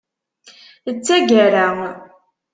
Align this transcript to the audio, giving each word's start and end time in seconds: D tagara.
D 0.93 0.95
tagara. 1.05 1.67